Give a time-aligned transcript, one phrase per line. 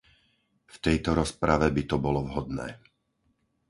[0.73, 2.67] V tejto rozprave by to bolo vhodné.